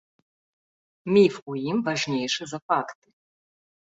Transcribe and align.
Міф 1.17 1.35
у 1.51 1.59
ім 1.73 1.77
важнейшы 1.89 2.43
за 2.53 2.59
факты. 2.71 3.07